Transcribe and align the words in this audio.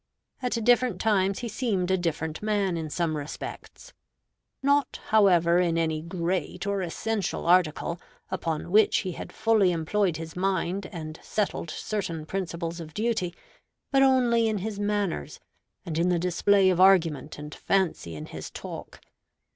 At 0.41 0.53
different 0.63 0.99
times 0.99 1.39
he 1.41 1.47
seemed 1.47 1.91
a 1.91 1.95
different 1.95 2.41
man 2.41 2.75
in 2.75 2.89
some 2.89 3.15
respects; 3.15 3.93
not, 4.63 4.99
however, 5.09 5.59
in 5.59 5.77
any 5.77 6.01
great 6.01 6.65
or 6.65 6.81
essential 6.81 7.45
article, 7.45 8.01
upon 8.31 8.71
which 8.71 8.97
he 9.01 9.11
had 9.11 9.31
fully 9.31 9.71
employed 9.71 10.17
his 10.17 10.35
mind 10.35 10.87
and 10.87 11.19
settled 11.21 11.69
certain 11.69 12.25
principles 12.25 12.79
of 12.79 12.95
duty, 12.95 13.35
but 13.91 14.01
only 14.01 14.47
in 14.47 14.57
his 14.57 14.79
manners, 14.79 15.39
and 15.85 15.99
in 15.99 16.09
the 16.09 16.17
display 16.17 16.71
of 16.71 16.81
argument 16.81 17.37
and 17.37 17.53
fancy 17.53 18.15
in 18.15 18.25
his 18.25 18.49
talk. 18.49 19.01